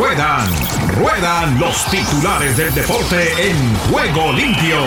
[0.00, 0.48] Ruedan,
[0.98, 4.78] ruedan los titulares del deporte en juego limpio.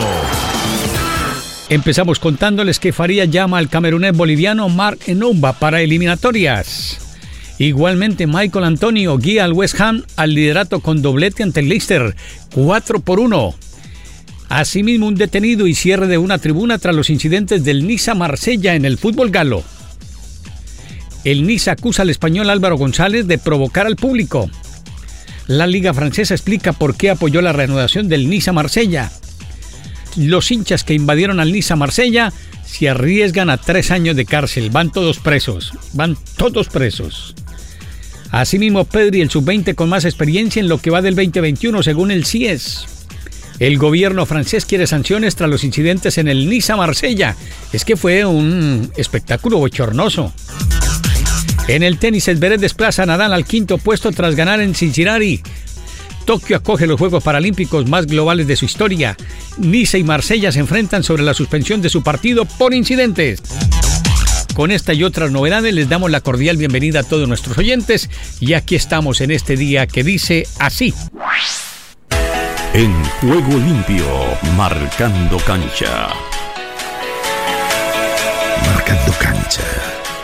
[1.70, 6.98] Empezamos contándoles que Faría llama al camerunés boliviano Mark Enumba para eliminatorias.
[7.60, 12.16] Igualmente, Michael Antonio guía al West Ham al liderato con doblete ante el Leicester,
[12.56, 13.54] 4 por 1.
[14.50, 18.84] Asimismo, un detenido y cierre de una tribuna tras los incidentes del Niza Marsella en
[18.84, 19.64] el fútbol galo.
[21.24, 24.50] El Niza acusa al español Álvaro González de provocar al público.
[25.48, 29.12] La Liga Francesa explica por qué apoyó la reanudación del Niza Marsella.
[30.16, 32.32] Los hinchas que invadieron al Niza Marsella
[32.66, 34.70] se arriesgan a tres años de cárcel.
[34.70, 35.74] Van todos presos.
[35.94, 37.36] Van todos presos.
[38.32, 42.26] Asimismo, Pedri, el sub-20 con más experiencia en lo que va del 2021, según el
[42.26, 42.86] CIES.
[43.60, 47.36] El gobierno francés quiere sanciones tras los incidentes en el Niza Marsella.
[47.72, 50.34] Es que fue un espectáculo bochornoso.
[51.68, 55.42] En el tenis, el Beret desplaza a Nadal al quinto puesto tras ganar en Cincinnati.
[56.26, 59.16] Tokio acoge los Juegos Paralímpicos más globales de su historia.
[59.58, 63.42] Niza y Marsella se enfrentan sobre la suspensión de su partido por incidentes.
[64.54, 68.10] Con esta y otras novedades les damos la cordial bienvenida a todos nuestros oyentes
[68.40, 70.94] y aquí estamos en este día que dice así.
[72.74, 74.06] En juego limpio,
[74.56, 76.10] marcando cancha.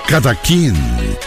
[0.09, 0.73] Cada quien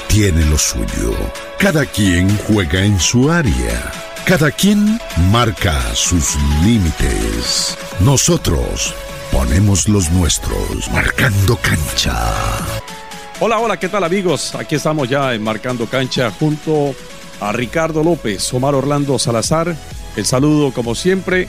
[0.08, 1.14] tiene lo suyo.
[1.56, 3.92] Cada quien juega en su área.
[4.26, 4.98] Cada quien
[5.30, 7.78] marca sus límites.
[8.00, 8.92] Nosotros
[9.30, 12.34] ponemos los nuestros, marcando cancha.
[13.38, 14.52] Hola, hola, ¿qué tal amigos?
[14.56, 16.92] Aquí estamos ya en Marcando Cancha junto
[17.40, 19.76] a Ricardo López, Omar Orlando Salazar
[20.16, 21.46] el saludo, como siempre,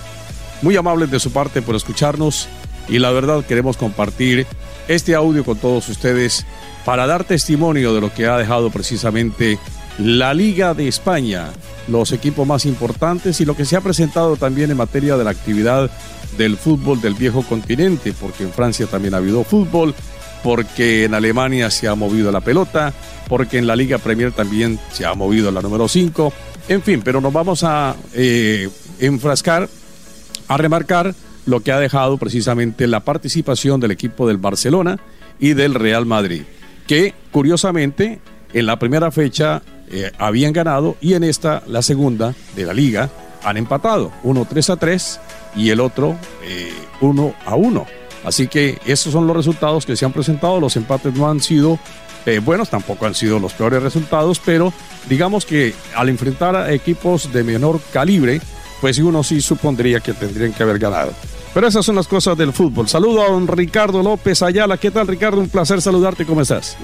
[0.62, 2.48] muy amables de su parte por escucharnos
[2.88, 4.46] y la verdad queremos compartir
[4.88, 6.46] este audio con todos ustedes
[6.86, 9.58] para dar testimonio de lo que ha dejado precisamente
[9.98, 11.50] la Liga de España,
[11.88, 15.32] los equipos más importantes y lo que se ha presentado también en materia de la
[15.32, 15.90] actividad
[16.38, 19.94] del fútbol del viejo continente, porque en Francia también ha habido fútbol,
[20.44, 22.92] porque en Alemania se ha movido la pelota,
[23.30, 26.34] porque en la Liga Premier también se ha movido la número 5
[26.68, 28.70] en fin, pero nos vamos a eh,
[29.00, 29.70] enfrascar,
[30.48, 31.14] a remarcar
[31.46, 35.00] lo que ha dejado precisamente la participación del equipo del Barcelona
[35.40, 36.44] y del Real Madrid,
[36.88, 38.20] que curiosamente
[38.54, 43.10] en la primera fecha eh, habían ganado y en esta, la segunda de la liga,
[43.44, 45.20] han empatado, uno 3 a 3
[45.56, 46.18] y el otro
[47.02, 47.86] 1 eh, a 1.
[48.24, 51.78] Así que esos son los resultados que se han presentado, los empates no han sido
[52.26, 54.72] eh, buenos, tampoco han sido los peores resultados, pero
[55.10, 58.40] digamos que al enfrentar a equipos de menor calibre,
[58.80, 61.12] pues uno sí supondría que tendrían que haber ganado.
[61.54, 62.88] Pero esas son las cosas del fútbol.
[62.88, 64.78] Saludo a don Ricardo López Ayala.
[64.78, 65.40] ¿Qué tal, Ricardo?
[65.40, 66.26] Un placer saludarte.
[66.26, 66.78] ¿Cómo estás?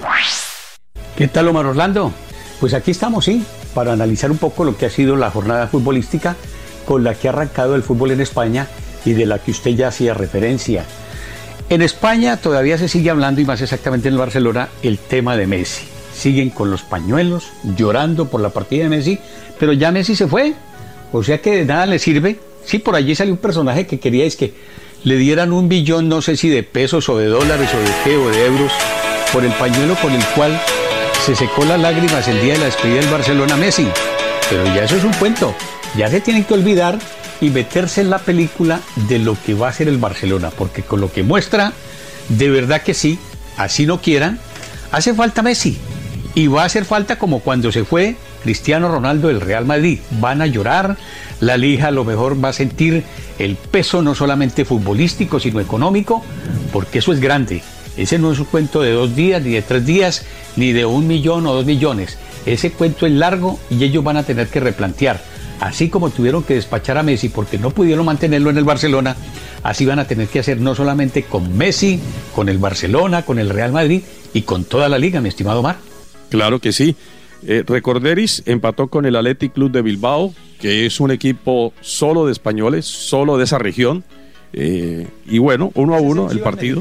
[1.16, 2.12] ¿Qué tal, Omar Orlando?
[2.60, 3.44] Pues aquí estamos, sí,
[3.74, 6.36] para analizar un poco lo que ha sido la jornada futbolística
[6.86, 8.68] con la que ha arrancado el fútbol en España
[9.04, 10.84] y de la que usted ya hacía referencia.
[11.68, 15.84] En España todavía se sigue hablando, y más exactamente en Barcelona, el tema de Messi.
[16.12, 19.18] Siguen con los pañuelos, llorando por la partida de Messi,
[19.58, 20.54] pero ya Messi se fue.
[21.12, 22.40] O sea que de nada le sirve.
[22.64, 24.52] Sí, por allí salió un personaje que quería es que
[25.04, 28.16] le dieran un billón, no sé si de pesos o de dólares o de qué
[28.16, 28.72] o de euros,
[29.32, 30.60] por el pañuelo con el cual
[31.24, 33.88] se secó las lágrimas el día de la despedida del Barcelona Messi.
[34.48, 35.54] Pero ya eso es un cuento.
[35.96, 36.98] Ya se tienen que olvidar
[37.40, 41.00] y meterse en la película de lo que va a ser el Barcelona, porque con
[41.00, 41.72] lo que muestra,
[42.28, 43.18] de verdad que sí,
[43.56, 44.38] así no quieran,
[44.92, 45.78] hace falta Messi.
[46.34, 50.00] Y va a hacer falta como cuando se fue Cristiano Ronaldo del Real Madrid.
[50.20, 50.96] Van a llorar,
[51.40, 53.04] la liga a lo mejor va a sentir
[53.38, 56.24] el peso no solamente futbolístico, sino económico,
[56.72, 57.62] porque eso es grande.
[57.96, 60.24] Ese no es un cuento de dos días, ni de tres días,
[60.56, 62.18] ni de un millón o dos millones.
[62.46, 65.20] Ese cuento es largo y ellos van a tener que replantear
[65.60, 69.14] Así como tuvieron que despachar a Messi porque no pudieron mantenerlo en el Barcelona,
[69.62, 72.00] así van a tener que hacer no solamente con Messi,
[72.34, 74.02] con el Barcelona, con el Real Madrid
[74.32, 75.76] y con toda la liga, mi estimado Mar.
[76.30, 76.96] Claro que sí.
[77.46, 82.32] Eh, Recorderis empató con el Athletic Club de Bilbao, que es un equipo solo de
[82.32, 84.04] españoles, solo de esa región.
[84.52, 86.80] Eh, y bueno, uno a uno el partido.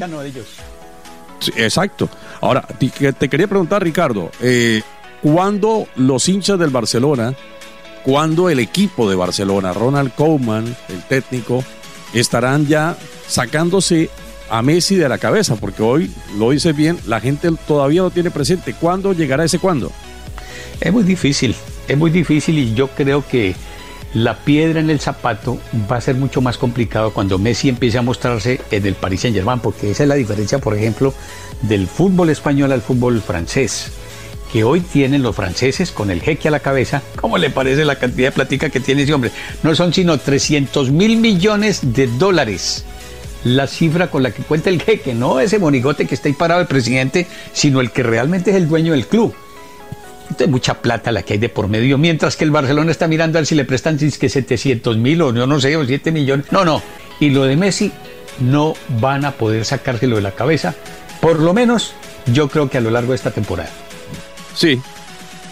[1.56, 2.10] exacto.
[2.42, 4.82] Ahora, te, quería preguntar, Ricardo, eh,
[5.22, 7.36] ¿cuándo los hinchas del Barcelona
[8.04, 11.64] cuando el equipo de Barcelona, Ronald Koeman, el técnico,
[12.14, 12.98] estarán ya
[13.28, 14.10] sacándose
[14.50, 18.32] a Messi de la cabeza, porque hoy, lo dice bien, la gente todavía lo tiene
[18.32, 18.74] presente.
[18.74, 19.92] ¿Cuándo llegará ese cuándo?
[20.82, 21.56] Es muy difícil,
[21.88, 23.56] es muy difícil y yo creo que
[24.14, 25.60] la piedra en el zapato
[25.92, 29.36] va a ser mucho más complicado cuando Messi empiece a mostrarse en el Paris Saint
[29.36, 31.14] Germain, porque esa es la diferencia, por ejemplo,
[31.62, 33.92] del fútbol español al fútbol francés
[34.52, 37.02] que hoy tienen los franceses con el jeque a la cabeza.
[37.22, 39.32] ¿Cómo le parece la cantidad de platica que tiene ese hombre?
[39.64, 42.84] No son sino 300 mil millones de dólares.
[43.44, 46.62] La cifra con la que cuenta el jeque, no ese monigote que está ahí parado
[46.62, 49.34] el presidente, sino el que realmente es el dueño del club.
[50.48, 53.42] Mucha plata la que hay de por medio, mientras que el Barcelona está mirando a
[53.42, 56.46] ver si le prestan que 700 mil o no sé, o 7 millones.
[56.52, 56.82] No, no.
[57.20, 57.92] Y lo de Messi
[58.40, 60.76] no van a poder sacárselo de la cabeza,
[61.22, 61.94] por lo menos
[62.34, 63.70] yo creo que a lo largo de esta temporada.
[64.56, 64.80] Sí,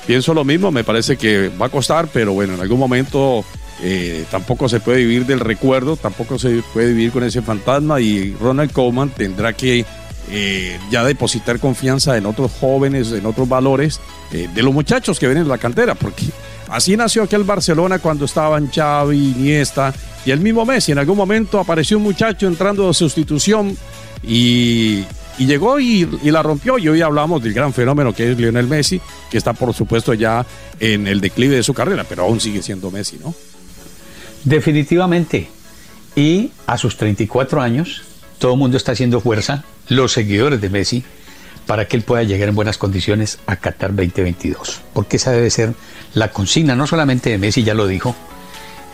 [0.05, 3.43] pienso lo mismo, me parece que va a costar, pero bueno, en algún momento
[3.81, 8.33] eh, tampoco se puede vivir del recuerdo, tampoco se puede vivir con ese fantasma y
[8.39, 9.85] Ronald Koeman tendrá que
[10.29, 13.99] eh, ya depositar confianza en otros jóvenes, en otros valores
[14.31, 16.25] eh, de los muchachos que vienen de la cantera, porque
[16.69, 19.93] así nació aquel Barcelona cuando estaban Xavi, Iniesta
[20.25, 20.91] y el mismo Messi.
[20.91, 23.77] En algún momento apareció un muchacho entrando de sustitución
[24.21, 25.05] y,
[25.37, 26.77] llegó y, la rompió.
[26.77, 28.99] Y hoy hablamos del gran fenómeno que es Lionel Messi,
[29.31, 30.45] que está por supuesto ya
[30.79, 33.33] en el declive de su carrera, pero aún sigue siendo Messi, ¿no?
[34.43, 35.49] Definitivamente.
[36.15, 38.01] Y a sus 34 años,
[38.39, 41.03] todo el mundo está haciendo fuerza los seguidores de Messi
[41.65, 44.81] para que él pueda llegar en buenas condiciones a Qatar 2022.
[44.93, 45.73] Porque esa debe ser
[46.13, 48.15] la consigna, no solamente de Messi, ya lo dijo,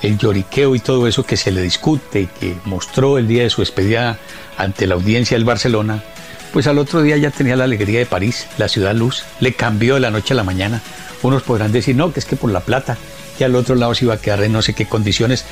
[0.02, 3.62] el lloriqueo y todo eso que se le discute, que mostró el día de su
[3.62, 4.18] despedida
[4.58, 6.04] ante la audiencia del Barcelona,
[6.52, 9.96] pues al otro día ya tenía la alegría de París, la ciudad luz, le cambió
[9.96, 10.82] de la noche a la mañana.
[11.22, 12.98] Unos podrán decir, no, que es que por la plata,
[13.40, 15.46] y al otro lado se iba a quedar en no sé qué condiciones,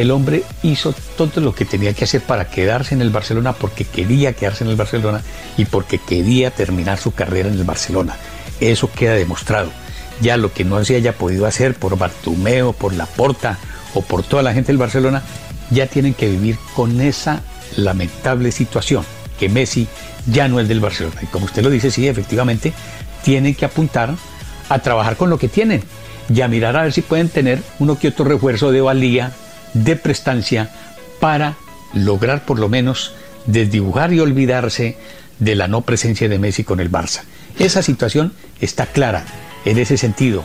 [0.00, 3.84] el hombre hizo todo lo que tenía que hacer para quedarse en el Barcelona porque
[3.84, 5.22] quería quedarse en el Barcelona
[5.56, 8.16] y porque quería terminar su carrera en el Barcelona.
[8.60, 9.70] Eso queda demostrado.
[10.20, 13.58] Ya lo que no se haya podido hacer por Bartumeo, por Laporta
[13.94, 15.22] o por toda la gente del Barcelona,
[15.70, 17.42] ya tienen que vivir con esa
[17.76, 19.04] lamentable situación,
[19.38, 19.88] que Messi
[20.26, 21.16] ya no es del Barcelona.
[21.22, 22.72] Y como usted lo dice, sí, efectivamente,
[23.24, 24.14] tienen que apuntar
[24.68, 25.82] a trabajar con lo que tienen
[26.32, 29.32] y a mirar a ver si pueden tener uno que otro refuerzo de valía
[29.84, 30.70] de prestancia
[31.20, 31.56] para
[31.92, 33.14] lograr por lo menos
[33.46, 34.96] desdibujar y olvidarse
[35.38, 37.22] de la no presencia de Messi con el Barça.
[37.58, 39.24] Esa situación está clara
[39.64, 40.44] en ese sentido.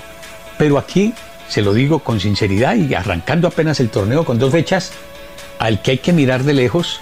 [0.58, 1.14] Pero aquí,
[1.50, 4.92] se lo digo con sinceridad y arrancando apenas el torneo con dos fechas,
[5.60, 7.00] al que hay que mirar de lejos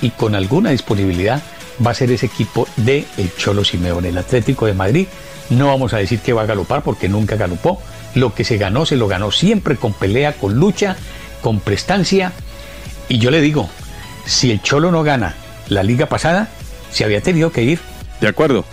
[0.00, 1.42] y con alguna disponibilidad
[1.84, 5.06] va a ser ese equipo de el Cholo Simeone, el Atlético de Madrid.
[5.50, 7.80] No vamos a decir que va a galopar porque nunca galopó.
[8.14, 10.96] Lo que se ganó, se lo ganó siempre con pelea, con lucha
[11.40, 12.32] con prestancia.
[13.08, 13.68] Y yo le digo,
[14.26, 15.34] si el Cholo no gana
[15.68, 16.48] la liga pasada,
[16.90, 17.80] se había tenido que ir.
[18.20, 18.64] De acuerdo.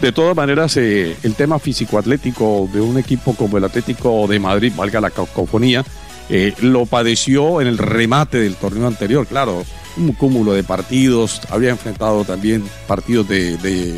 [0.00, 4.72] De todas maneras, eh, el tema físico-atlético de un equipo como el Atlético de Madrid,
[4.74, 5.84] valga la cacofonía,
[6.30, 9.26] eh, lo padeció en el remate del torneo anterior.
[9.26, 9.62] Claro,
[9.98, 13.94] un cúmulo de partidos, había enfrentado también partidos de,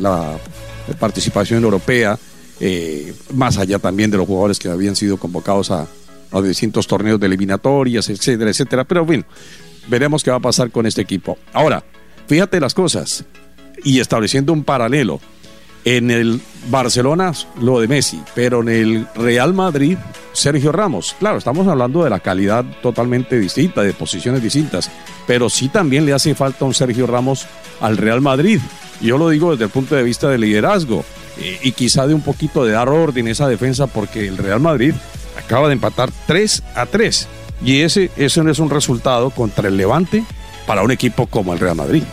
[0.00, 0.36] la
[0.98, 2.18] participación europea,
[2.58, 5.86] eh, más allá también de los jugadores que habían sido convocados a,
[6.32, 8.84] a distintos torneos de eliminatorias, etcétera, etcétera.
[8.84, 9.24] Pero bueno,
[9.88, 11.38] veremos qué va a pasar con este equipo.
[11.52, 11.84] Ahora,
[12.26, 13.24] fíjate las cosas
[13.84, 15.20] y estableciendo un paralelo.
[15.84, 16.40] En el
[16.70, 19.98] Barcelona, lo de Messi, pero en el Real Madrid,
[20.32, 21.16] Sergio Ramos.
[21.18, 24.88] Claro, estamos hablando de la calidad totalmente distinta, de posiciones distintas,
[25.26, 27.46] pero sí también le hace falta un Sergio Ramos
[27.80, 28.60] al Real Madrid.
[29.00, 31.04] Yo lo digo desde el punto de vista del liderazgo
[31.36, 34.60] y, y quizá de un poquito de dar orden a esa defensa, porque el Real
[34.60, 34.94] Madrid
[35.52, 37.28] acaba de empatar 3 a 3.
[37.62, 40.24] Y ese, ese no es un resultado contra el Levante
[40.66, 42.04] para un equipo como el Real Madrid.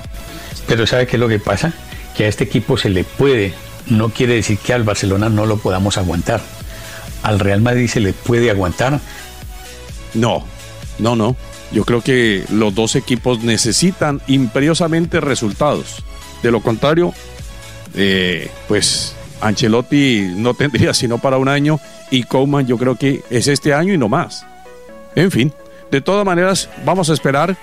[0.68, 1.72] Pero ¿sabe qué es lo que pasa?
[2.18, 3.54] Que a este equipo se le puede,
[3.88, 6.42] no quiere decir que al Barcelona no lo podamos aguantar.
[7.24, 9.00] Al Real Madrid se le puede aguantar.
[10.16, 10.44] No,
[10.98, 11.38] no, no.
[11.72, 16.04] Yo creo que los dos equipos necesitan imperiosamente resultados.
[16.44, 17.14] De lo contrario,
[17.94, 21.80] eh, pues Ancelotti no tendría sino para un año
[22.12, 24.46] y Coleman yo creo que es este año y no más.
[25.16, 25.54] En fin,
[25.92, 27.58] de todas maneras, vamos a esperar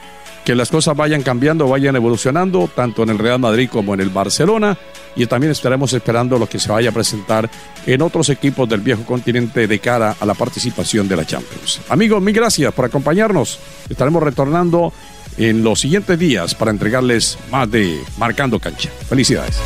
[0.45, 4.11] que las cosas vayan cambiando, vayan evolucionando, tanto en el Real Madrid como en el
[4.11, 4.79] Barcelona,
[5.17, 7.51] y también estaremos esperando lo que se vaya a presentar
[7.85, 11.81] en otros equipos del viejo continente de cara a la participación de la Champions.
[11.89, 13.59] Amigos, mil gracias por acompañarnos.
[13.89, 14.93] Estaremos retornando
[15.37, 18.91] en los siguientes días para entregarles más de Marcando Cancha.
[19.09, 19.59] Felicidades.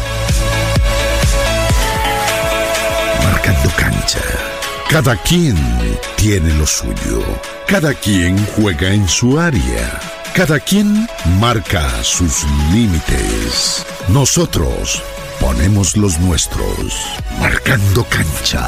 [4.90, 5.54] Cada quien
[6.16, 7.23] tiene lo suyo.
[7.68, 10.00] Cada quien juega en su área.
[10.35, 11.06] Cada quien
[11.38, 13.87] marca sus límites.
[14.09, 15.00] Nosotros
[15.38, 17.06] ponemos los nuestros.
[17.38, 18.66] Marcando cancha.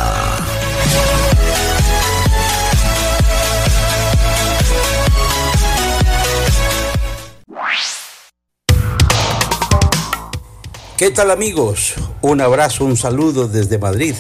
[10.96, 11.94] ¿Qué tal amigos?
[12.20, 14.14] Un abrazo, un saludo desde Madrid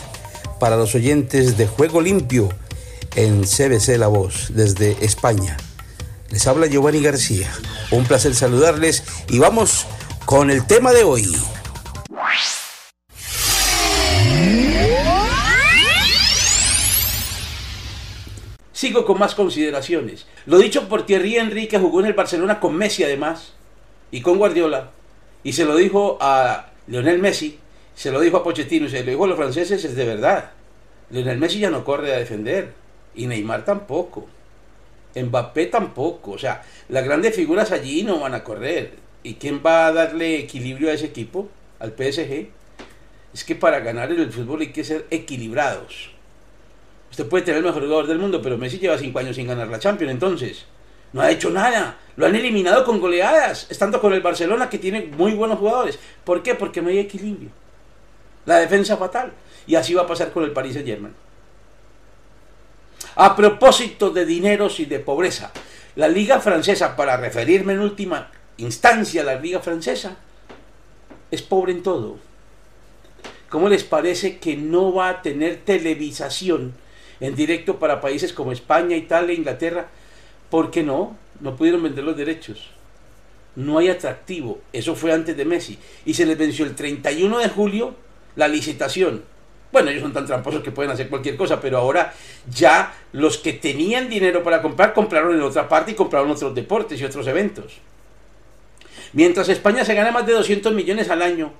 [0.62, 2.48] para los oyentes de Juego Limpio
[3.16, 5.56] en CBC La Voz desde España.
[6.30, 7.50] Les habla Giovanni García.
[7.90, 9.88] Un placer saludarles y vamos
[10.24, 11.36] con el tema de hoy.
[18.72, 20.26] Sigo con más consideraciones.
[20.46, 23.54] Lo dicho por Thierry Henry, que jugó en el Barcelona con Messi además,
[24.12, 24.92] y con Guardiola,
[25.42, 27.58] y se lo dijo a Lionel Messi,
[27.94, 30.50] se lo dijo a Pochettino, se lo dijo a los franceses, es de verdad.
[31.10, 32.72] Lionel Messi ya no corre a defender,
[33.14, 34.26] y Neymar tampoco.
[35.14, 36.32] Mbappé tampoco.
[36.32, 38.94] O sea, las grandes figuras allí no van a correr.
[39.22, 41.48] ¿Y quién va a darle equilibrio a ese equipo?
[41.78, 42.48] Al PSG.
[43.34, 46.10] Es que para ganar en el fútbol hay que ser equilibrados.
[47.10, 49.68] Usted puede tener el mejor jugador del mundo, pero Messi lleva cinco años sin ganar
[49.68, 50.64] la Champions, entonces.
[51.12, 51.98] No ha hecho nada.
[52.16, 55.98] Lo han eliminado con goleadas, estando con el Barcelona que tiene muy buenos jugadores.
[56.24, 56.54] ¿Por qué?
[56.54, 57.50] Porque no hay equilibrio.
[58.46, 59.32] La defensa fatal.
[59.66, 61.14] Y así va a pasar con el Paris Saint Germain.
[63.14, 65.52] A propósito de dineros y de pobreza,
[65.96, 70.16] la Liga Francesa, para referirme en última instancia a la Liga Francesa,
[71.30, 72.16] es pobre en todo.
[73.50, 76.72] ¿Cómo les parece que no va a tener televisación
[77.20, 79.88] en directo para países como España, Italia, Inglaterra?
[80.48, 81.16] ¿Por qué no?
[81.40, 82.70] No pudieron vender los derechos.
[83.54, 84.60] No hay atractivo.
[84.72, 85.78] Eso fue antes de Messi.
[86.06, 87.94] Y se les venció el 31 de julio
[88.36, 89.24] la licitación.
[89.72, 92.12] Bueno, ellos son tan tramposos que pueden hacer cualquier cosa, pero ahora
[92.50, 97.00] ya los que tenían dinero para comprar compraron en otra parte y compraron otros deportes
[97.00, 97.78] y otros eventos.
[99.14, 101.52] Mientras España se gana más de 200 millones al año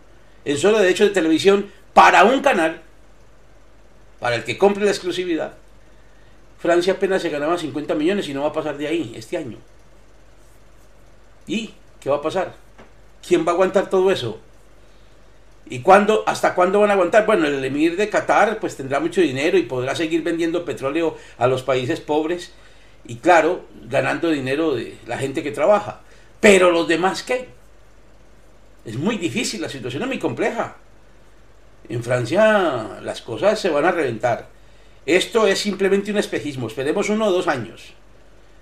[0.44, 2.82] en solo derechos de televisión para un canal,
[4.20, 5.54] para el que compre la exclusividad,
[6.58, 9.58] Francia apenas se ganaba 50 millones y no va a pasar de ahí este año.
[11.46, 12.54] ¿Y qué va a pasar?
[13.26, 14.38] ¿Quién va a aguantar todo eso?
[15.68, 17.24] ¿Y cuándo, hasta cuándo van a aguantar?
[17.24, 21.46] Bueno, el emir de Qatar pues tendrá mucho dinero y podrá seguir vendiendo petróleo a
[21.46, 22.52] los países pobres
[23.04, 26.00] y claro, ganando dinero de la gente que trabaja.
[26.40, 27.48] Pero los demás qué?
[28.84, 30.76] Es muy difícil, la situación es muy compleja.
[31.88, 34.48] En Francia las cosas se van a reventar.
[35.06, 37.92] Esto es simplemente un espejismo, esperemos uno o dos años.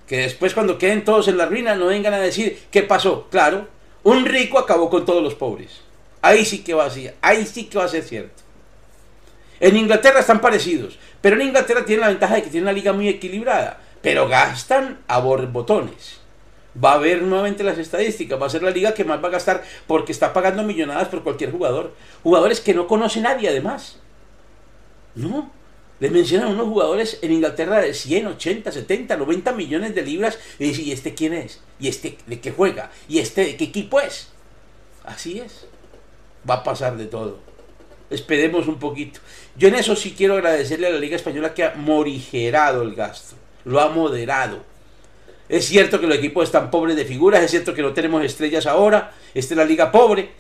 [0.07, 3.29] Que después cuando queden todos en la ruina no vengan a decir qué pasó.
[3.31, 3.69] Claro,
[4.03, 5.83] un rico acabó con todos los pobres.
[6.23, 8.43] Ahí sí que va a ser, ahí sí que va a ser cierto.
[9.59, 12.93] En Inglaterra están parecidos, pero en Inglaterra tienen la ventaja de que tiene una liga
[12.93, 16.21] muy equilibrada, pero gastan a borbotones.
[16.83, 19.33] Va a ver nuevamente las estadísticas, va a ser la liga que más va a
[19.33, 21.95] gastar porque está pagando millonadas por cualquier jugador.
[22.23, 23.99] Jugadores que no conoce nadie además.
[25.15, 25.51] No,
[25.99, 30.65] les mencionan unos jugadores en Inglaterra de 100, 80, 70, 90 millones de libras y
[30.65, 31.61] dicen, ¿y este quién es?
[31.81, 32.91] ¿Y este de qué juega?
[33.09, 34.29] ¿Y este de qué equipo es?
[35.05, 35.67] Así es
[36.49, 37.39] va a pasar de todo.
[38.09, 39.21] Esperemos un poquito.
[39.57, 43.37] Yo en eso sí quiero agradecerle a la Liga Española que ha morigerado el gasto,
[43.65, 44.65] lo ha moderado.
[45.49, 48.67] Es cierto que los equipos están pobres de figuras, es cierto que no tenemos estrellas
[48.67, 50.31] ahora, esta es la liga pobre,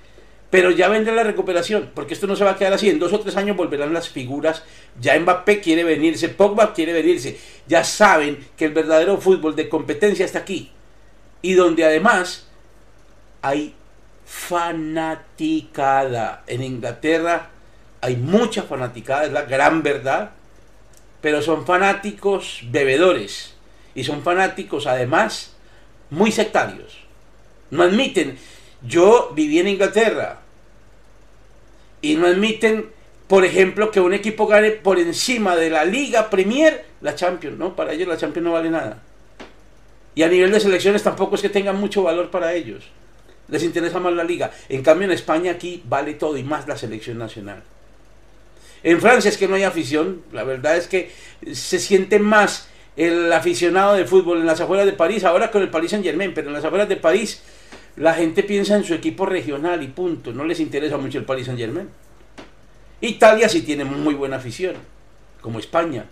[0.51, 2.91] pero ya vendrá la recuperación, porque esto no se va a quedar así.
[2.91, 4.65] En dos o tres años volverán las figuras.
[5.01, 7.39] Ya Mbappé quiere venirse, Pogba quiere venirse.
[7.69, 10.73] Ya saben que el verdadero fútbol de competencia está aquí.
[11.41, 12.49] Y donde además
[13.43, 13.75] hay
[14.31, 16.45] fanaticada.
[16.47, 17.51] En Inglaterra
[18.01, 20.31] hay mucha fanaticada, es la gran verdad,
[21.21, 23.57] pero son fanáticos bebedores
[23.93, 25.57] y son fanáticos además
[26.11, 26.99] muy sectarios.
[27.73, 28.39] No admiten,
[28.83, 30.39] yo viví en Inglaterra
[32.01, 32.89] y no admiten,
[33.27, 37.75] por ejemplo, que un equipo gane por encima de la Liga Premier la Champions, ¿no?
[37.75, 39.03] Para ellos la Champions no vale nada.
[40.15, 42.85] Y a nivel de selecciones tampoco es que tengan mucho valor para ellos
[43.51, 44.51] les interesa más la liga.
[44.69, 47.63] En cambio en España aquí vale todo y más la selección nacional.
[48.83, 51.11] En Francia es que no hay afición, la verdad es que
[51.53, 55.69] se siente más el aficionado de fútbol en las afueras de París, ahora con el
[55.69, 57.43] Paris Saint Germain, pero en las afueras de París
[57.97, 61.47] la gente piensa en su equipo regional y punto, no les interesa mucho el Paris
[61.47, 61.89] Saint Germain.
[63.03, 64.77] Italia sí tiene muy buena afición,
[65.41, 66.07] como España,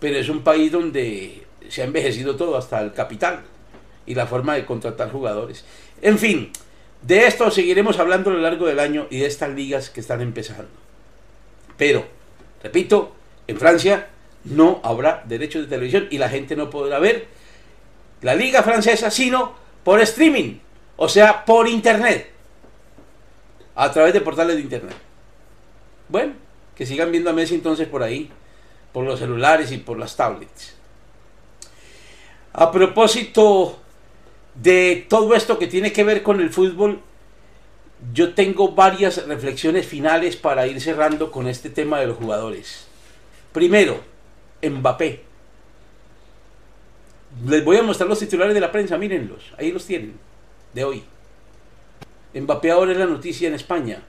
[0.00, 3.42] pero es un país donde se ha envejecido todo, hasta el capital
[4.06, 5.64] y la forma de contratar jugadores.
[6.02, 6.52] En fin,
[7.02, 10.20] de esto seguiremos hablando a lo largo del año y de estas ligas que están
[10.20, 10.68] empezando.
[11.76, 12.06] Pero,
[12.62, 13.12] repito,
[13.46, 14.08] en Francia
[14.44, 17.26] no habrá derechos de televisión y la gente no podrá ver
[18.22, 20.58] la liga francesa sino por streaming,
[20.96, 22.30] o sea, por internet,
[23.74, 24.96] a través de portales de internet.
[26.08, 26.34] Bueno,
[26.74, 28.30] que sigan viendo a Messi entonces por ahí,
[28.92, 30.74] por los celulares y por las tablets.
[32.52, 33.78] A propósito
[34.62, 37.00] de todo esto que tiene que ver con el fútbol,
[38.12, 42.86] yo tengo varias reflexiones finales para ir cerrando con este tema de los jugadores.
[43.52, 44.00] Primero,
[44.62, 45.24] Mbappé.
[47.46, 50.14] Les voy a mostrar los titulares de la prensa, mírenlos, ahí los tienen,
[50.74, 51.04] de hoy.
[52.34, 54.02] Mbappé ahora es la noticia en España.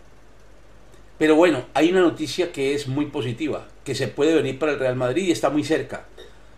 [1.18, 4.80] Pero bueno, hay una noticia que es muy positiva, que se puede venir para el
[4.80, 6.06] Real Madrid y está muy cerca.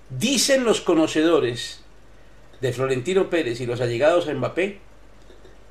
[0.10, 1.81] Dicen los conocedores
[2.62, 4.80] de Florentino Pérez y los allegados a Mbappé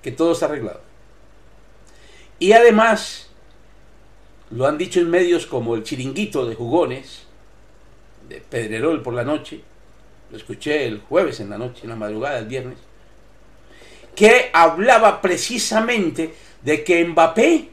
[0.02, 0.80] que todo está arreglado.
[2.38, 3.28] Y además,
[4.50, 7.26] lo han dicho en medios como el chiringuito de jugones,
[8.28, 9.60] de Pedrerol por la noche,
[10.30, 12.78] lo escuché el jueves en la noche, en la madrugada del viernes,
[14.14, 17.68] que hablaba precisamente de que Mbappé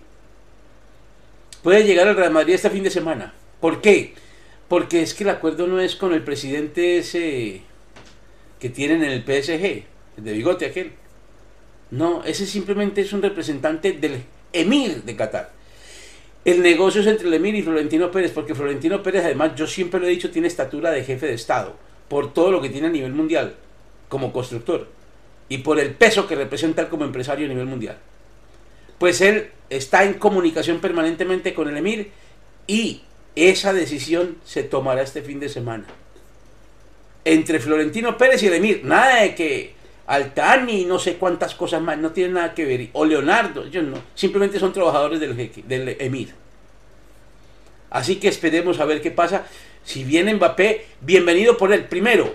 [1.64, 3.34] puede llegar al Real Madrid este fin de semana.
[3.60, 4.14] ¿Por qué?
[4.68, 7.62] Porque es que el acuerdo no es con el presidente ese
[8.60, 9.84] que tienen en el PSG,
[10.18, 10.92] el de bigote aquel.
[11.92, 14.24] No, ese simplemente es un representante del
[14.54, 15.52] emir de Qatar.
[16.44, 20.00] El negocio es entre el emir y Florentino Pérez, porque Florentino Pérez, además, yo siempre
[20.00, 21.76] lo he dicho, tiene estatura de jefe de Estado,
[22.08, 23.56] por todo lo que tiene a nivel mundial,
[24.08, 24.88] como constructor,
[25.50, 27.98] y por el peso que representa como empresario a nivel mundial.
[28.98, 32.12] Pues él está en comunicación permanentemente con el emir
[32.66, 33.02] y
[33.36, 35.86] esa decisión se tomará este fin de semana.
[37.30, 39.74] Entre Florentino Pérez y el emir, nada de que
[40.06, 42.88] Altani, no sé cuántas cosas más, no tienen nada que ver.
[42.94, 43.98] O Leonardo, yo no.
[44.16, 45.36] Simplemente son trabajadores del,
[45.68, 46.34] del Emir.
[47.90, 49.46] Así que esperemos a ver qué pasa.
[49.84, 51.84] Si viene Mbappé, bienvenido por él.
[51.84, 52.34] Primero,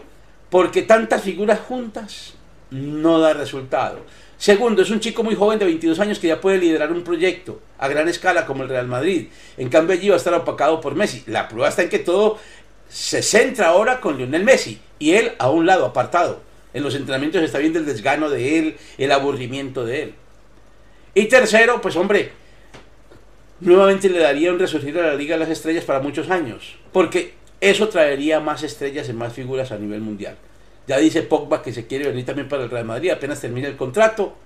[0.51, 2.35] porque tantas figuras juntas
[2.71, 4.01] no da resultado.
[4.43, 7.61] Segundo, es un chico muy joven de 22 años que ya puede liderar un proyecto
[7.79, 9.29] a gran escala como el Real Madrid.
[9.57, 11.23] En cambio allí va a estar opacado por Messi.
[11.29, 12.39] La prueba está en que todo
[12.93, 16.43] se centra ahora con Lionel Messi y él a un lado, apartado.
[16.75, 20.15] En los entrenamientos está viendo el desgano de él, el aburrimiento de él.
[21.15, 22.33] Y tercero, pues hombre,
[23.61, 27.35] nuevamente le daría un resurgir a la Liga de las Estrellas para muchos años, porque
[27.61, 30.37] eso traería más estrellas y más figuras a nivel mundial.
[30.87, 33.77] Ya dice Pogba que se quiere venir también para el Real Madrid, apenas termina el
[33.77, 34.37] contrato.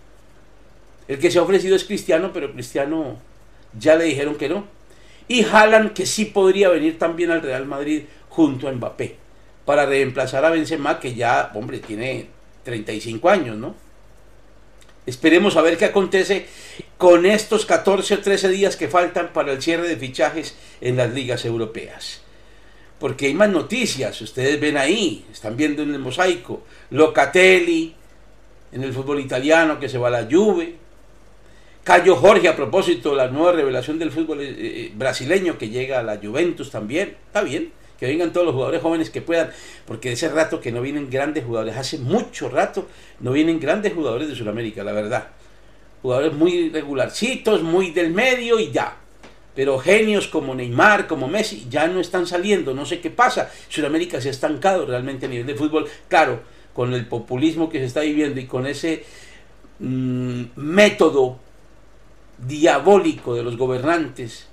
[1.09, 3.17] El que se ha ofrecido es Cristiano, pero Cristiano
[3.79, 4.67] ya le dijeron que no.
[5.29, 8.03] Y Haaland que sí podría venir también al Real Madrid
[8.37, 9.17] junto a Mbappé
[9.65, 12.27] para reemplazar a Benzema que ya, hombre, tiene
[12.65, 13.75] 35 años, ¿no?
[15.07, 16.47] Esperemos a ver qué acontece
[16.99, 21.13] con estos 14 o 13 días que faltan para el cierre de fichajes en las
[21.15, 22.21] ligas europeas.
[22.99, 27.95] Porque hay más noticias, ustedes ven ahí, están viendo en el mosaico, Locatelli
[28.73, 30.75] en el fútbol italiano que se va a la Juve,
[31.85, 36.03] Cayo Jorge a propósito, la nueva revelación del fútbol eh, eh, brasileño que llega a
[36.03, 39.51] la Juventus también, está bien, que vengan todos los jugadores jóvenes que puedan,
[39.87, 42.87] porque ese rato que no vienen grandes jugadores, hace mucho rato
[43.21, 45.29] no vienen grandes jugadores de Sudamérica, la verdad.
[46.03, 48.97] Jugadores muy regularcitos, muy del medio y ya.
[49.55, 53.51] Pero genios como Neymar, como Messi, ya no están saliendo, no sé qué pasa.
[53.69, 56.41] Sudamérica se ha estancado realmente a nivel de fútbol, claro,
[56.75, 59.05] con el populismo que se está viviendo y con ese
[59.79, 61.39] mm, método
[62.47, 64.47] diabólico de los gobernantes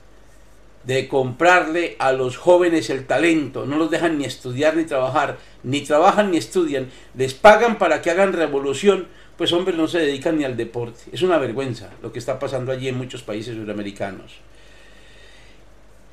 [0.83, 5.81] de comprarle a los jóvenes el talento, no los dejan ni estudiar ni trabajar, ni
[5.81, 10.43] trabajan ni estudian, les pagan para que hagan revolución, pues hombres no se dedican ni
[10.43, 11.01] al deporte.
[11.11, 14.33] Es una vergüenza lo que está pasando allí en muchos países sudamericanos.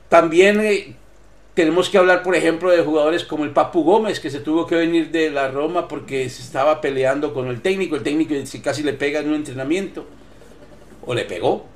[0.08, 0.94] También eh,
[1.54, 4.76] tenemos que hablar, por ejemplo, de jugadores como el Papu Gómez, que se tuvo que
[4.76, 8.92] venir de la Roma porque se estaba peleando con el técnico, el técnico casi le
[8.92, 10.06] pega en un entrenamiento,
[11.04, 11.66] o le pegó,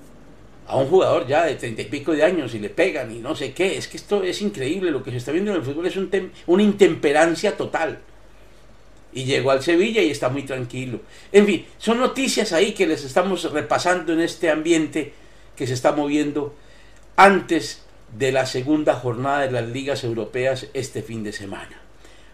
[0.67, 3.35] a un jugador ya de treinta y pico de años y le pegan y no
[3.35, 3.77] sé qué.
[3.77, 4.91] Es que esto es increíble.
[4.91, 6.11] Lo que se está viendo en el fútbol es un
[6.47, 7.99] una intemperancia total.
[9.13, 11.01] Y llegó al Sevilla y está muy tranquilo.
[11.31, 15.13] En fin, son noticias ahí que les estamos repasando en este ambiente
[15.55, 16.55] que se está moviendo
[17.17, 17.85] antes
[18.19, 21.81] de la segunda jornada de las ligas europeas este fin de semana.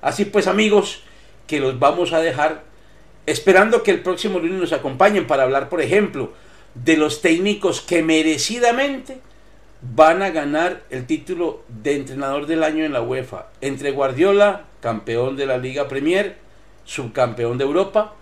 [0.00, 1.02] Así pues amigos,
[1.46, 2.64] que los vamos a dejar
[3.26, 6.32] esperando que el próximo lunes nos acompañen para hablar, por ejemplo,
[6.74, 9.20] de los técnicos que merecidamente
[9.82, 13.48] van a ganar el título de entrenador del año en la UEFA.
[13.60, 16.36] Entre Guardiola, campeón de la Liga Premier,
[16.84, 18.14] subcampeón de Europa,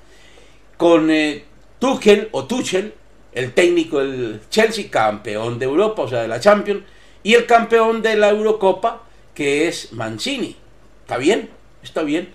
[0.76, 1.44] con eh,
[1.78, 2.94] Tuchel o Tuchel,
[3.32, 6.82] el técnico del Chelsea, campeón de Europa, o sea, de la Champions,
[7.22, 9.02] y el campeón de la Eurocopa,
[9.34, 10.56] que es Mancini.
[11.02, 11.50] ¿Está bien?
[11.82, 12.30] Está bien.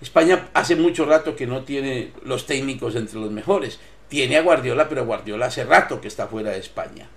[0.00, 3.80] España hace mucho rato que no tiene los técnicos entre los mejores.
[4.08, 7.08] Tiene a Guardiola, pero Guardiola hace rato que está fuera de España.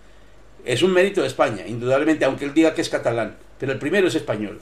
[0.66, 4.08] Es un mérito de España, indudablemente, aunque él diga que es catalán, pero el primero
[4.08, 4.62] es español.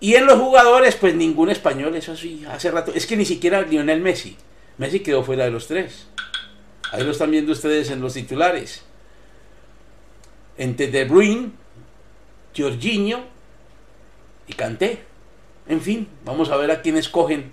[0.00, 2.92] Y en los jugadores, pues ningún español, eso sí, hace rato.
[2.94, 4.36] Es que ni siquiera Lionel Messi.
[4.76, 6.06] Messi quedó fuera de los tres.
[6.92, 8.82] Ahí lo están viendo ustedes en los titulares.
[10.58, 11.52] Entre De Bruyne,
[12.56, 13.24] Jorginho
[14.46, 15.02] y Kanté.
[15.68, 17.52] En fin, vamos a ver a quién escogen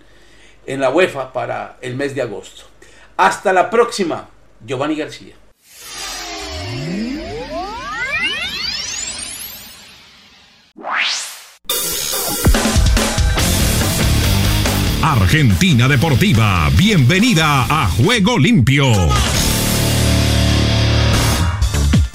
[0.65, 2.70] en la UEFA para el mes de agosto.
[3.21, 4.27] Hasta la próxima,
[4.65, 5.35] Giovanni García.
[15.03, 18.91] Argentina Deportiva, bienvenida a Juego Limpio.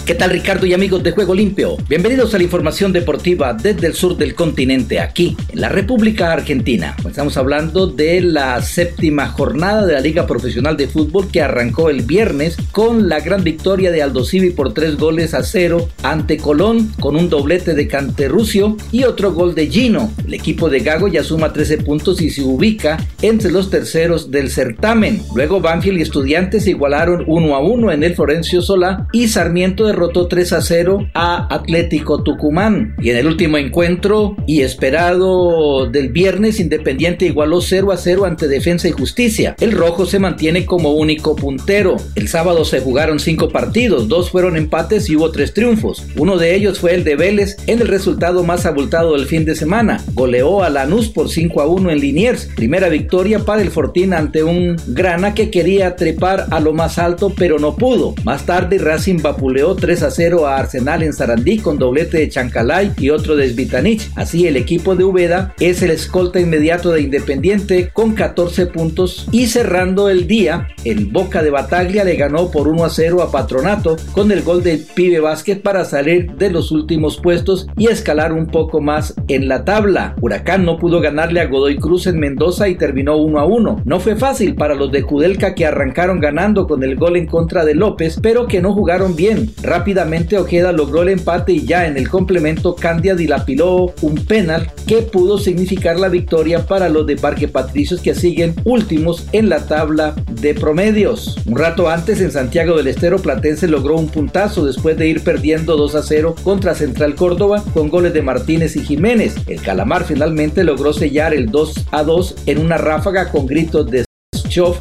[0.06, 1.76] ¿Qué tal Ricardo y amigos de Juego Limpio?
[1.88, 6.94] Bienvenidos a la información deportiva desde el sur del continente, aquí en la República Argentina.
[7.04, 12.02] Estamos hablando de la séptima jornada de la Liga Profesional de Fútbol que arrancó el
[12.02, 16.92] viernes con la gran victoria de Aldo Civi por tres goles a cero ante Colón
[17.00, 20.12] con un doblete de Canterrucio y otro gol de Gino.
[20.24, 24.50] El equipo de Gago ya suma 13 puntos y se ubica entre los terceros del
[24.50, 25.20] certamen.
[25.34, 29.95] Luego Banfield y Estudiantes igualaron 1 a 1 en el Florencio Solá y Sarmiento de
[29.96, 32.94] derrotó 3 a 0 a Atlético Tucumán.
[33.00, 38.46] Y en el último encuentro y esperado del viernes, Independiente igualó 0 a 0 ante
[38.46, 39.56] Defensa y Justicia.
[39.58, 41.96] El rojo se mantiene como único puntero.
[42.14, 46.04] El sábado se jugaron 5 partidos, dos fueron empates y hubo 3 triunfos.
[46.18, 49.54] Uno de ellos fue el de Vélez en el resultado más abultado del fin de
[49.54, 50.04] semana.
[50.12, 52.50] Goleó a Lanús por 5 a 1 en Liniers.
[52.54, 57.32] Primera victoria para el Fortín ante un Grana que quería trepar a lo más alto
[57.34, 58.14] pero no pudo.
[58.24, 62.92] Más tarde Racing vapuleó 3 a 0 a Arsenal en Sarandí con doblete de Chancalay
[62.98, 64.10] y otro de Svitanich.
[64.16, 69.46] Así el equipo de Ubeda es el escolta inmediato de Independiente con 14 puntos y
[69.46, 73.96] cerrando el día, el Boca de Bataglia le ganó por 1 a 0 a Patronato
[74.10, 78.48] con el gol de Pibe Vázquez para salir de los últimos puestos y escalar un
[78.48, 80.16] poco más en la tabla.
[80.20, 83.82] Huracán no pudo ganarle a Godoy Cruz en Mendoza y terminó 1 a 1.
[83.84, 87.64] No fue fácil para los de Kudelka que arrancaron ganando con el gol en contra
[87.64, 89.48] de López, pero que no jugaron bien.
[89.76, 95.02] Rápidamente Ojeda logró el empate y ya en el complemento Candia dilapiló un penal que
[95.02, 100.14] pudo significar la victoria para los de Parque Patricios que siguen últimos en la tabla
[100.40, 101.36] de promedios.
[101.44, 105.76] Un rato antes en Santiago del Estero Platense logró un puntazo después de ir perdiendo
[105.76, 109.34] 2 a 0 contra Central Córdoba con goles de Martínez y Jiménez.
[109.46, 114.05] El Calamar finalmente logró sellar el 2 a 2 en una ráfaga con gritos de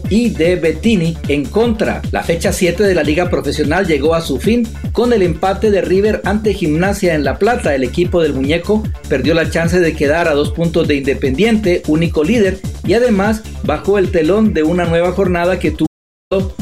[0.10, 2.02] y de Bettini en contra.
[2.12, 5.82] La fecha 7 de la liga profesional llegó a su fin con el empate de
[5.82, 7.76] River ante Gimnasia en La Plata.
[7.76, 12.24] El equipo del muñeco perdió la chance de quedar a dos puntos de Independiente, único
[12.24, 15.85] líder, y además bajó el telón de una nueva jornada que tuvo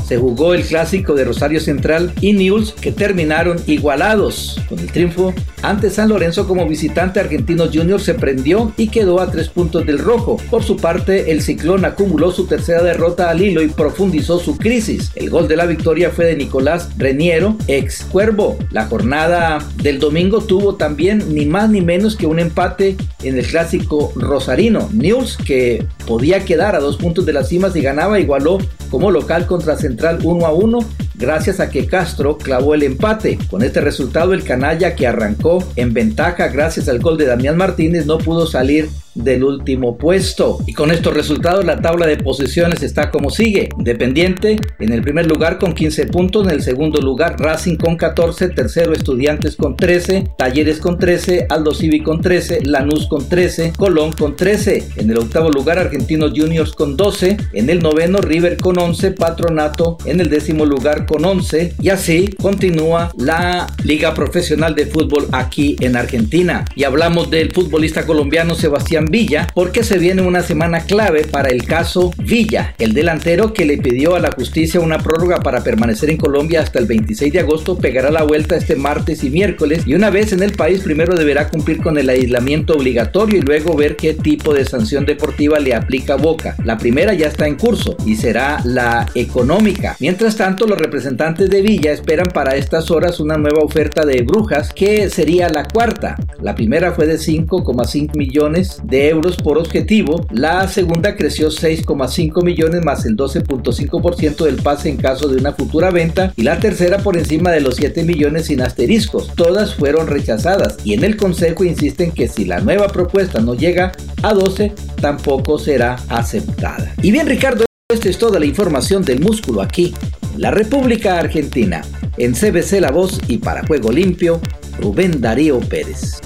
[0.06, 4.60] se jugó el clásico de Rosario Central y News que terminaron igualados.
[4.68, 9.32] Con el triunfo ante San Lorenzo como visitante Argentino Junior se prendió y quedó a
[9.32, 10.36] tres puntos del rojo.
[10.52, 15.14] Por su parte, el Ciclón acumuló su tercera derrota al hilo y profundizó su crisis.
[15.16, 18.58] El gol de la victoria fue de Nicolás Reniero, ex Cuervo.
[18.70, 23.46] La jornada del domingo tuvo también ni más ni menos que un empate en el
[23.46, 24.90] clásico rosarino.
[24.92, 28.58] News que podía quedar a dos puntos de la cima si ganaba, igualó
[28.94, 30.80] como local contra Central 1 a 1
[31.24, 33.40] gracias a que Castro clavó el empate.
[33.50, 38.06] Con este resultado el canalla que arrancó en ventaja gracias al gol de Damián Martínez
[38.06, 40.60] no pudo salir del último puesto.
[40.66, 43.70] Y con estos resultados la tabla de posiciones está como sigue.
[43.78, 48.50] Independiente en el primer lugar con 15 puntos, en el segundo lugar Racing con 14,
[48.50, 54.12] tercero Estudiantes con 13, Talleres con 13, Aldo Civi con 13, Lanús con 13, Colón
[54.12, 54.84] con 13.
[54.98, 59.98] En el octavo lugar Argentinos Juniors con 12, en el noveno River con 11, Patronato
[60.06, 65.76] en el décimo lugar con 11 y así continúa la Liga Profesional de Fútbol aquí
[65.80, 66.66] en Argentina.
[66.76, 71.66] Y hablamos del futbolista colombiano Sebastián Villa porque se viene una semana clave para el
[71.66, 76.18] caso Villa, el delantero que le pidió a la justicia una prórroga para permanecer en
[76.18, 80.10] Colombia hasta el 26 de agosto pegará la vuelta este martes y miércoles y una
[80.10, 84.14] vez en el país primero deberá cumplir con el aislamiento obligatorio y luego ver qué
[84.14, 86.56] tipo de sanción deportiva le aplica Boca.
[86.64, 89.96] La primera ya está en curso y será la económica.
[90.00, 94.72] Mientras tanto, los representantes de Villa esperan para estas horas una nueva oferta de Brujas
[94.72, 96.16] que sería la cuarta.
[96.40, 102.86] La primera fue de 5,5 millones de euros por objetivo, la segunda creció 6,5 millones
[102.86, 107.18] más el 12.5% del pase en caso de una futura venta y la tercera por
[107.18, 109.34] encima de los 7 millones sin asteriscos.
[109.34, 113.94] Todas fueron rechazadas y en el consejo insisten que si la nueva propuesta no llega
[114.22, 116.94] a 12 tampoco será aceptada.
[117.02, 119.94] Y bien Ricardo, esta es toda la información del músculo aquí,
[120.38, 121.82] la República Argentina.
[122.18, 124.42] En CBC La Voz y para Juego Limpio,
[124.80, 126.22] Rubén Darío Pérez.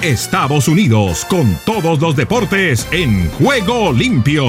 [0.00, 4.46] Estados Unidos con todos los deportes en Juego Limpio.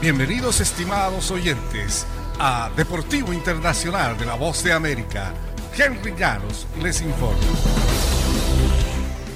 [0.00, 2.06] Bienvenidos estimados oyentes
[2.38, 5.34] a Deportivo Internacional de la Voz de América.
[5.76, 8.17] Henry Llanos les informa.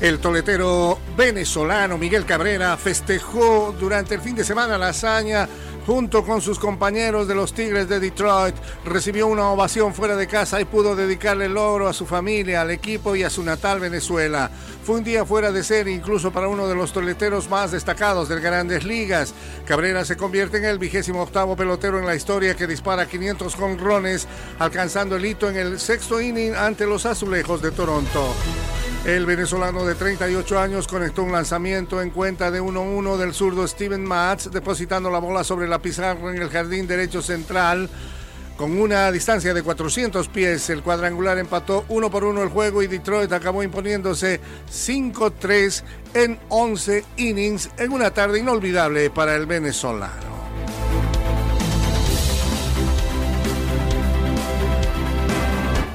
[0.03, 5.49] El toletero venezolano Miguel Cabrera festejó durante el fin de semana la hazaña
[5.87, 10.61] junto con sus compañeros de los Tigres de Detroit, recibió una ovación fuera de casa
[10.61, 14.51] y pudo dedicarle el logro a su familia, al equipo y a su natal Venezuela.
[14.85, 18.41] Fue un día fuera de ser incluso para uno de los toleteros más destacados de
[18.41, 19.33] Grandes Ligas.
[19.67, 24.27] Cabrera se convierte en el vigésimo octavo pelotero en la historia que dispara 500 jonrones,
[24.59, 28.35] alcanzando el hito en el sexto inning ante los Azulejos de Toronto.
[29.05, 34.05] El venezolano de 38 años conectó un lanzamiento en cuenta de 1-1 del zurdo Steven
[34.05, 37.91] Matz, depositando la bola sobre la pizarra en el jardín derecho central.
[38.57, 42.87] Con una distancia de 400 pies, el cuadrangular empató uno por uno el juego y
[42.87, 45.83] Detroit acabó imponiéndose 5-3
[46.15, 50.32] en 11 innings en una tarde inolvidable para el venezolano.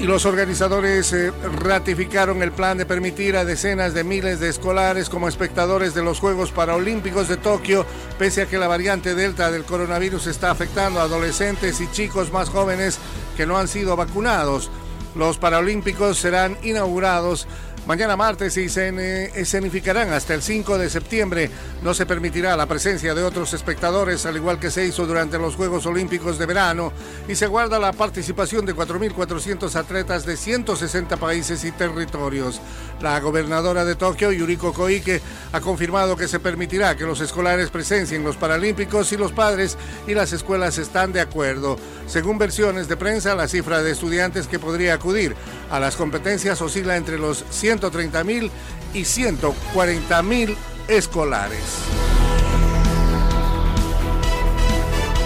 [0.07, 5.27] Los organizadores eh, ratificaron el plan de permitir a decenas de miles de escolares como
[5.27, 7.85] espectadores de los Juegos Paralímpicos de Tokio,
[8.17, 12.47] pese a que la variante Delta del coronavirus está afectando a adolescentes y chicos más
[12.47, 12.99] jóvenes
[13.35, 14.71] que no han sido vacunados.
[15.13, 17.45] Los Paralímpicos serán inaugurados
[17.87, 21.49] Mañana martes y se escenificarán hasta el 5 de septiembre.
[21.81, 25.55] No se permitirá la presencia de otros espectadores, al igual que se hizo durante los
[25.55, 26.91] Juegos Olímpicos de verano,
[27.29, 32.59] y se guarda la participación de 4.400 atletas de 160 países y territorios.
[32.99, 35.21] La gobernadora de Tokio, Yuriko Koike,
[35.53, 40.13] ha confirmado que se permitirá que los escolares presencien los Paralímpicos y los padres y
[40.13, 41.77] las escuelas están de acuerdo.
[42.05, 45.35] Según versiones de prensa, la cifra de estudiantes que podría acudir
[45.71, 48.51] a las competencias oscila entre los 100 130 mil
[48.93, 51.83] y 140 mil escolares.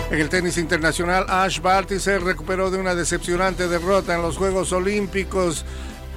[0.10, 4.74] En el tenis internacional, Ash Barty se recuperó de una decepcionante derrota en los Juegos
[4.74, 5.64] Olímpicos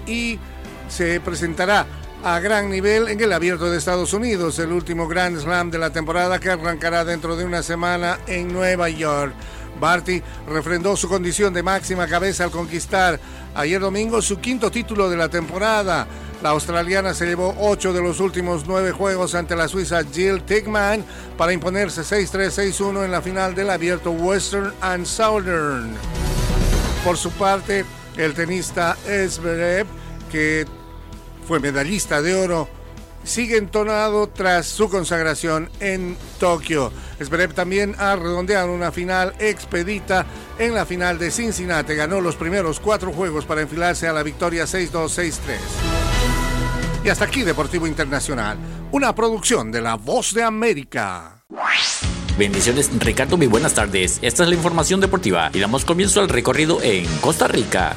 [0.07, 0.41] y
[0.89, 1.87] se presentará
[2.25, 5.91] a gran nivel en el Abierto de Estados Unidos, el último Grand Slam de la
[5.91, 9.35] temporada que arrancará dentro de una semana en Nueva York.
[9.81, 13.19] Barty refrendó su condición de máxima cabeza al conquistar
[13.55, 16.07] ayer domingo su quinto título de la temporada.
[16.43, 21.05] La australiana se llevó ocho de los últimos nueve juegos ante la suiza Jill Tickman
[21.39, 25.95] para imponerse 6-3-6-1 en la final del abierto Western and Southern.
[27.05, 27.85] Por su parte,
[28.17, 29.87] el tenista Esberev,
[30.31, 30.67] que
[31.47, 32.69] fue medallista de oro,
[33.25, 36.93] sigue entonado tras su consagración en Tokio.
[37.23, 40.27] Zverev también ha redondeado una final expedita
[40.59, 41.95] en la final de Cincinnati.
[41.95, 45.41] Ganó los primeros cuatro juegos para enfilarse a la victoria 6-2, 6-3.
[47.05, 48.57] Y hasta aquí Deportivo Internacional,
[48.93, 51.43] una producción de La Voz de América.
[52.39, 54.19] Bendiciones Ricardo, muy buenas tardes.
[54.23, 57.97] Esta es la información deportiva y damos comienzo al recorrido en Costa Rica.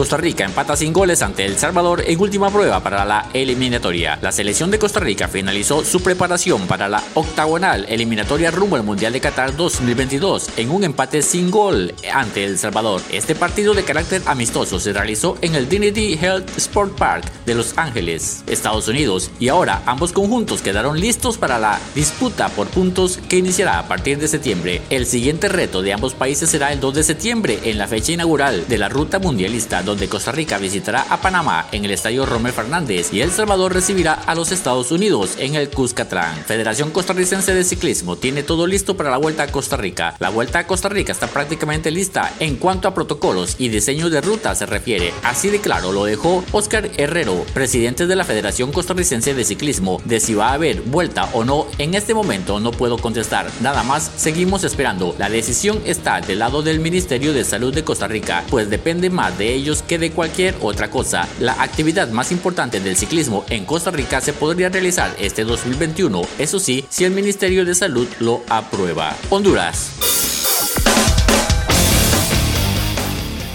[0.00, 4.18] Costa Rica empata sin goles ante El Salvador en última prueba para la eliminatoria.
[4.22, 9.12] La selección de Costa Rica finalizó su preparación para la octagonal eliminatoria rumbo al Mundial
[9.12, 13.02] de Qatar 2022 en un empate sin gol ante El Salvador.
[13.12, 17.76] Este partido de carácter amistoso se realizó en el Dignity Health Sport Park de Los
[17.76, 23.36] Ángeles, Estados Unidos, y ahora ambos conjuntos quedaron listos para la disputa por puntos que
[23.36, 24.80] iniciará a partir de septiembre.
[24.88, 28.66] El siguiente reto de ambos países será el 2 de septiembre en la fecha inaugural
[28.66, 33.12] de la ruta mundialista donde Costa Rica visitará a Panamá en el Estadio Romel Fernández
[33.12, 36.44] y El Salvador recibirá a los Estados Unidos en el Cuscatlán.
[36.44, 40.14] Federación Costarricense de Ciclismo tiene todo listo para la Vuelta a Costa Rica.
[40.20, 44.20] La Vuelta a Costa Rica está prácticamente lista en cuanto a protocolos y diseño de
[44.20, 45.12] ruta se refiere.
[45.24, 50.00] Así de claro lo dejó Oscar Herrero, presidente de la Federación Costarricense de Ciclismo.
[50.04, 53.50] De si va a haber vuelta o no, en este momento no puedo contestar.
[53.60, 55.16] Nada más, seguimos esperando.
[55.18, 59.36] La decisión está del lado del Ministerio de Salud de Costa Rica, pues depende más
[59.36, 61.28] de ellos que de cualquier otra cosa.
[61.38, 66.58] La actividad más importante del ciclismo en Costa Rica se podría realizar este 2021, eso
[66.60, 69.16] sí, si el Ministerio de Salud lo aprueba.
[69.30, 69.90] Honduras.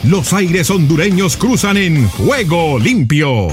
[0.03, 3.47] Los aires hondureños cruzan en juego limpio.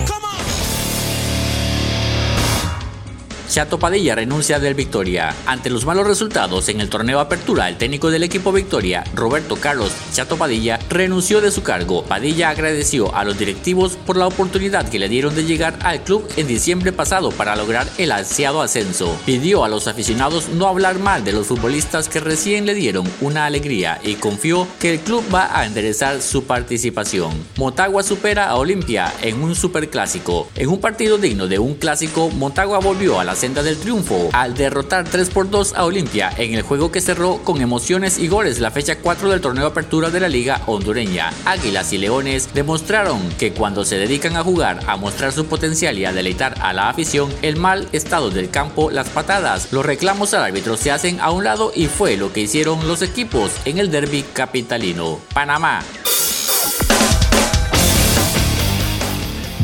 [3.53, 5.37] Chato Padilla renuncia del Victoria.
[5.45, 9.93] Ante los malos resultados en el torneo Apertura, el técnico del equipo Victoria, Roberto Carlos
[10.11, 12.03] Chato Padilla, renunció de su cargo.
[12.03, 16.27] Padilla agradeció a los directivos por la oportunidad que le dieron de llegar al club
[16.38, 19.15] en diciembre pasado para lograr el ansiado ascenso.
[19.27, 23.45] Pidió a los aficionados no hablar mal de los futbolistas que recién le dieron una
[23.45, 27.33] alegría y confió que el club va a enderezar su participación.
[27.59, 30.49] Motagua supera a Olimpia en un superclásico.
[30.55, 35.02] En un partido digno de un clásico, Motagua volvió a la del triunfo al derrotar
[35.02, 38.70] 3 por 2 a Olimpia en el juego que cerró con emociones y goles la
[38.70, 41.33] fecha 4 del torneo apertura de la Liga Hondureña.
[41.44, 46.05] Águilas y Leones demostraron que cuando se dedican a jugar, a mostrar su potencial y
[46.05, 50.44] a deleitar a la afición, el mal estado del campo, las patadas, los reclamos al
[50.44, 53.90] árbitro se hacen a un lado y fue lo que hicieron los equipos en el
[53.90, 55.18] derby capitalino.
[55.35, 55.83] Panamá.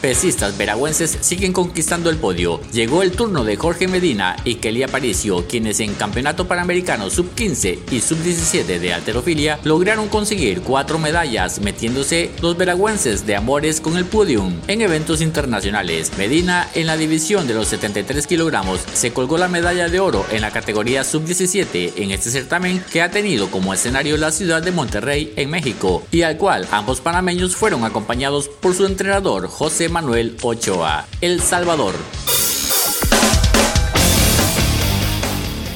[0.00, 2.60] Pesistas veragüenses siguen conquistando el podio.
[2.72, 8.00] Llegó el turno de Jorge Medina y Kelly Aparicio, quienes en Campeonato Panamericano Sub-15 y
[8.00, 14.60] Sub-17 de alterofilia lograron conseguir cuatro medallas, metiéndose los veragüenses de amores con el podium
[14.68, 16.12] en eventos internacionales.
[16.16, 20.42] Medina, en la división de los 73 kilogramos, se colgó la medalla de oro en
[20.42, 25.32] la categoría Sub-17 en este certamen que ha tenido como escenario la ciudad de Monterrey,
[25.34, 29.97] en México, y al cual ambos panameños fueron acompañados por su entrenador José Manuel
[30.42, 31.92] Ochoa, El Salvador.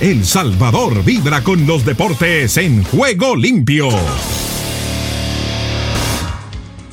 [0.00, 3.88] El Salvador vibra con los deportes en juego limpio.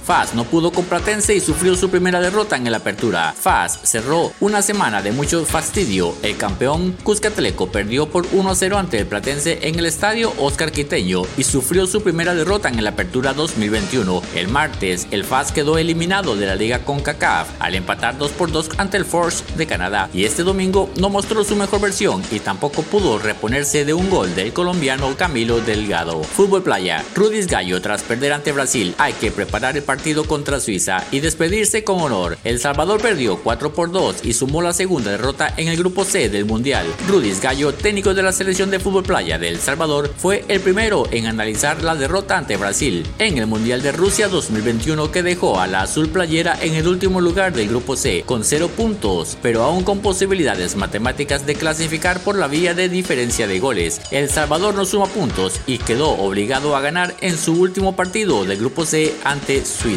[0.10, 3.32] FAS no pudo con Platense y sufrió su primera derrota en el apertura.
[3.40, 6.16] FAS cerró una semana de mucho fastidio.
[6.24, 11.44] El campeón Cuscatleco perdió por 1-0 ante el Platense en el estadio Oscar Quiteño y
[11.44, 14.24] sufrió su primera derrota en el apertura 2021.
[14.34, 18.72] El martes, el FAS quedó eliminado de la liga CONCACAF al empatar 2 por 2
[18.80, 22.82] ante el Force de Canadá y este domingo no mostró su mejor versión y tampoco
[22.82, 26.24] pudo reponerse de un gol del colombiano Camilo Delgado.
[26.24, 30.62] Fútbol Playa, Rudis Gallo tras perder ante Brasil, hay que preparar el partido partido contra
[30.62, 32.38] Suiza y despedirse con honor.
[32.46, 36.30] El Salvador perdió 4 por 2 y sumó la segunda derrota en el grupo C
[36.30, 36.88] del Mundial.
[37.10, 41.04] Rudis Gallo, técnico de la selección de fútbol playa de El Salvador, fue el primero
[41.12, 45.68] en analizar la derrota ante Brasil en el Mundial de Rusia 2021 que dejó a
[45.68, 49.84] la azul playera en el último lugar del grupo C con 0 puntos, pero aún
[49.84, 54.00] con posibilidades matemáticas de clasificar por la vía de diferencia de goles.
[54.12, 58.60] El Salvador no suma puntos y quedó obligado a ganar en su último partido del
[58.60, 59.89] grupo C ante Suiza.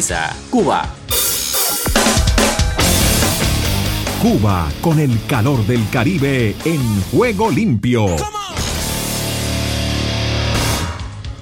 [0.49, 0.87] Cuba.
[4.23, 8.07] Cuba con el calor del Caribe en juego limpio.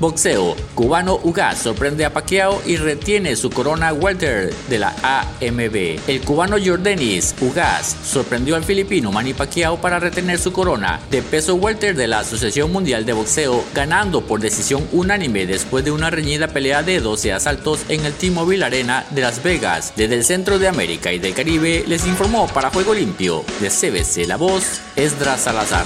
[0.01, 0.55] Boxeo.
[0.73, 5.99] Cubano Ugas sorprende a Pacquiao y retiene su corona welter de la AMB.
[6.07, 11.53] El cubano Jordanis Ugas sorprendió al filipino Manny Pacquiao para retener su corona de peso
[11.53, 16.47] welter de la Asociación Mundial de Boxeo, ganando por decisión unánime después de una reñida
[16.47, 19.93] pelea de 12 asaltos en el T-Mobile Arena de Las Vegas.
[19.95, 24.27] Desde el centro de América y del Caribe les informó para Juego Limpio de CBC
[24.27, 25.85] La Voz, Esdras Salazar.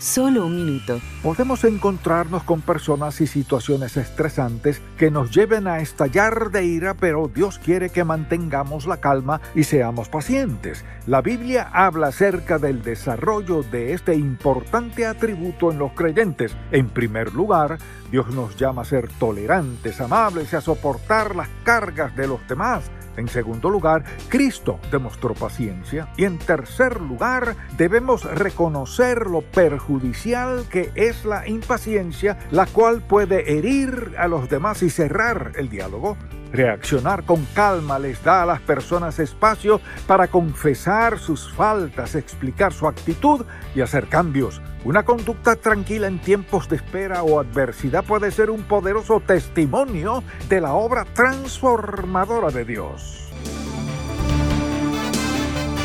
[0.00, 0.98] Solo un minuto.
[1.22, 7.28] Podemos encontrarnos con personas y situaciones estresantes que nos lleven a estallar de ira, pero
[7.28, 10.86] Dios quiere que mantengamos la calma y seamos pacientes.
[11.06, 16.56] La Biblia habla acerca del desarrollo de este importante atributo en los creyentes.
[16.72, 17.76] En primer lugar,
[18.10, 22.90] Dios nos llama a ser tolerantes, amables y a soportar las cargas de los demás.
[23.16, 26.08] En segundo lugar, Cristo demostró paciencia.
[26.16, 33.58] Y en tercer lugar, debemos reconocer lo perjudicial que es la impaciencia, la cual puede
[33.58, 36.16] herir a los demás y cerrar el diálogo.
[36.52, 42.88] Reaccionar con calma les da a las personas espacio para confesar sus faltas, explicar su
[42.88, 44.62] actitud y hacer cambios.
[44.84, 50.60] Una conducta tranquila en tiempos de espera o adversidad puede ser un poderoso testimonio de
[50.60, 53.30] la obra transformadora de Dios.